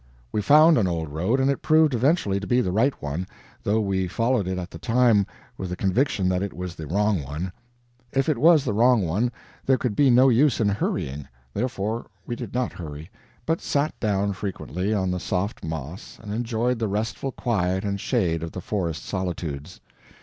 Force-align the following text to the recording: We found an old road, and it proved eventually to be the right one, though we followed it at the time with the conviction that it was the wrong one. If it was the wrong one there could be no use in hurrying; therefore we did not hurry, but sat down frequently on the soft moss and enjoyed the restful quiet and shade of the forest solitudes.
We 0.31 0.41
found 0.41 0.79
an 0.79 0.87
old 0.87 1.09
road, 1.09 1.39
and 1.39 1.51
it 1.51 1.61
proved 1.61 1.93
eventually 1.93 2.39
to 2.39 2.47
be 2.47 2.59
the 2.59 2.71
right 2.71 2.99
one, 3.03 3.27
though 3.61 3.79
we 3.79 4.07
followed 4.07 4.47
it 4.47 4.57
at 4.57 4.71
the 4.71 4.79
time 4.79 5.27
with 5.59 5.69
the 5.69 5.75
conviction 5.75 6.27
that 6.29 6.41
it 6.41 6.53
was 6.53 6.73
the 6.73 6.87
wrong 6.87 7.21
one. 7.21 7.51
If 8.11 8.27
it 8.27 8.39
was 8.39 8.65
the 8.65 8.73
wrong 8.73 9.05
one 9.05 9.31
there 9.63 9.77
could 9.77 9.95
be 9.95 10.09
no 10.09 10.27
use 10.27 10.59
in 10.59 10.69
hurrying; 10.69 11.27
therefore 11.53 12.07
we 12.25 12.35
did 12.35 12.51
not 12.51 12.73
hurry, 12.73 13.11
but 13.45 13.61
sat 13.61 13.93
down 13.99 14.33
frequently 14.33 14.91
on 14.91 15.11
the 15.11 15.19
soft 15.19 15.63
moss 15.63 16.17
and 16.19 16.33
enjoyed 16.33 16.79
the 16.79 16.87
restful 16.87 17.31
quiet 17.31 17.83
and 17.85 18.01
shade 18.01 18.41
of 18.41 18.53
the 18.53 18.61
forest 18.61 19.05
solitudes. 19.05 19.79